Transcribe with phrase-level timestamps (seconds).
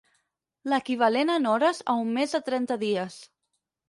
[0.71, 3.19] L'equivalent en hores a un mes de trenta dies.